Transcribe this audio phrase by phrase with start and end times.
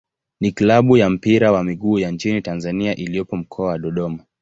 [0.39, 4.25] ni klabu ya mpira wa miguu ya nchini Tanzania iliyopo Mkoa wa Dodoma.